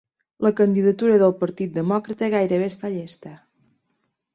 La 0.45 0.51
candidatura 0.59 1.19
del 1.25 1.37
Partit 1.43 1.77
Demòcrata 1.79 2.33
gairebé 2.39 2.75
està 2.75 2.95
llesta 2.99 3.39